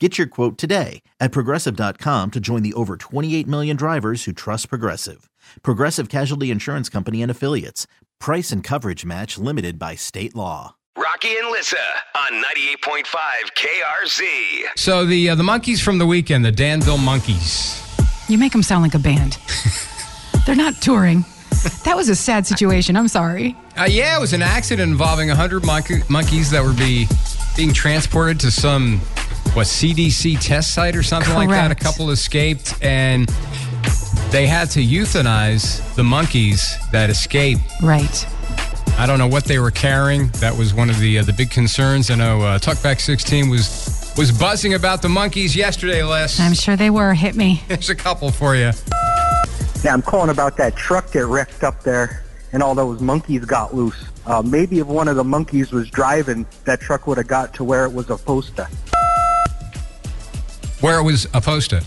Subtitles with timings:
[0.00, 4.68] Get your quote today at progressive.com to join the over 28 million drivers who trust
[4.68, 5.30] Progressive.
[5.62, 7.86] Progressive Casualty Insurance Company and Affiliates.
[8.18, 10.74] Price and coverage match limited by state law.
[10.98, 11.76] Rocky and Lissa
[12.16, 13.04] on 98.5
[13.54, 14.62] KRZ.
[14.76, 17.80] So the uh, the monkeys from the weekend, the Danville Monkeys.
[18.28, 19.38] You make them sound like a band.
[20.46, 21.24] They're not touring.
[21.84, 22.96] That was a sad situation.
[22.96, 23.56] I'm sorry.
[23.78, 27.06] Uh, yeah, it was an accident involving 100 monkey, monkeys that were be
[27.56, 29.00] being transported to some
[29.54, 31.70] what CDC test site or something like that.
[31.70, 33.28] A couple escaped and
[34.30, 37.62] they had to euthanize the monkeys that escaped.
[37.80, 38.26] Right.
[38.98, 40.28] I don't know what they were carrying.
[40.40, 42.10] That was one of the uh, the big concerns.
[42.10, 46.38] I know uh, Talkback 16 was was buzzing about the monkeys yesterday, Les.
[46.40, 47.14] I'm sure they were.
[47.14, 47.62] Hit me.
[47.68, 48.72] There's a couple for you.
[49.84, 53.74] Yeah, I'm calling about that truck that wrecked up there and all those monkeys got
[53.74, 54.04] loose.
[54.26, 57.64] Uh, maybe if one of the monkeys was driving, that truck would have got to
[57.64, 58.68] where it was supposed to.
[60.84, 61.82] Where it was supposed to.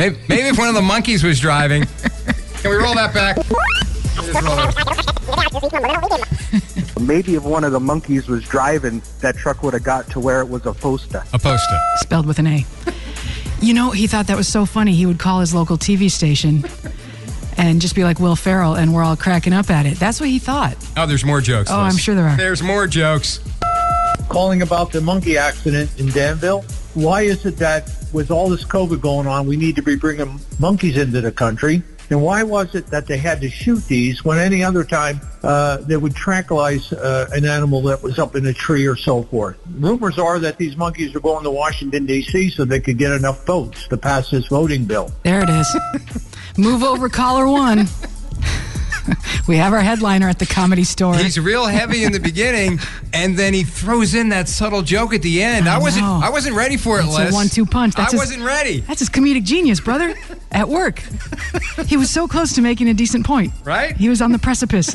[0.00, 1.84] maybe, maybe if one of the monkeys was driving.
[2.56, 3.36] Can we roll that back?
[4.16, 4.58] Just roll
[6.82, 7.00] it.
[7.00, 10.40] Maybe if one of the monkeys was driving, that truck would have got to where
[10.40, 11.24] it was supposed to.
[11.26, 11.80] Supposed to.
[11.98, 12.66] Spelled with an A.
[13.60, 14.96] You know, he thought that was so funny.
[14.96, 16.64] He would call his local TV station
[17.56, 20.00] and just be like Will Ferrell, and we're all cracking up at it.
[20.00, 20.76] That's what he thought.
[20.96, 21.70] Oh, there's more jokes.
[21.70, 21.94] Oh, Liz.
[21.94, 22.36] I'm sure there are.
[22.36, 23.38] There's more jokes.
[24.28, 26.64] calling about the monkey accident in Danville.
[26.98, 30.40] Why is it that with all this COVID going on, we need to be bringing
[30.58, 31.80] monkeys into the country?
[32.10, 35.76] And why was it that they had to shoot these when any other time uh,
[35.76, 39.56] they would tranquilize uh, an animal that was up in a tree or so forth?
[39.76, 42.50] Rumors are that these monkeys are going to Washington, D.C.
[42.50, 45.12] so they could get enough votes to pass this voting bill.
[45.22, 45.76] There it is.
[46.58, 47.86] Move over, caller one.
[49.48, 51.16] we have our headliner at the comedy store.
[51.16, 52.78] He's real heavy in the beginning,
[53.12, 55.68] and then he throws in that subtle joke at the end.
[55.68, 56.04] I, I wasn't.
[56.04, 56.20] know.
[56.22, 57.04] I wasn't ready for it.
[57.06, 57.32] It's a Les.
[57.32, 57.94] one-two punch.
[57.94, 58.80] That's I his- wasn't ready.
[58.80, 60.14] That's his comedic genius, brother.
[60.52, 61.02] At work.
[61.86, 63.52] He was so close to making a decent point.
[63.64, 63.96] Right?
[63.96, 64.94] He was on the precipice.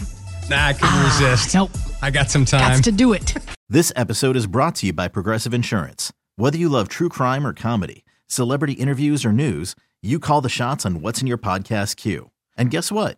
[0.50, 1.53] Nah, I couldn't ah, resist.
[1.56, 1.72] Nope.
[2.02, 2.59] I got some time.
[2.75, 3.36] Got to do it.
[3.69, 6.12] This episode is brought to you by Progressive Insurance.
[6.36, 10.86] Whether you love true crime or comedy, celebrity interviews or news, you call the shots
[10.86, 12.30] on what's in your podcast queue.
[12.58, 13.18] And guess what?